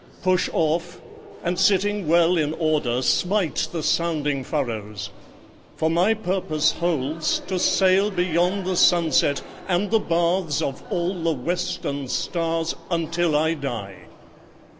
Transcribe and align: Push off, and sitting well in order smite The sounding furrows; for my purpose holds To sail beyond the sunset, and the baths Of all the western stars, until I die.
Push 0.23 0.49
off, 0.51 0.99
and 1.43 1.59
sitting 1.59 2.07
well 2.07 2.35
in 2.35 2.55
order 2.55 3.03
smite 3.03 3.67
The 3.71 3.83
sounding 3.83 4.43
furrows; 4.43 5.11
for 5.75 5.91
my 5.91 6.15
purpose 6.15 6.71
holds 6.71 7.37
To 7.45 7.59
sail 7.59 8.09
beyond 8.09 8.65
the 8.65 8.75
sunset, 8.75 9.43
and 9.67 9.91
the 9.91 9.99
baths 9.99 10.59
Of 10.59 10.81
all 10.89 11.13
the 11.21 11.33
western 11.33 12.07
stars, 12.07 12.75
until 12.89 13.35
I 13.37 13.53
die. 13.53 14.07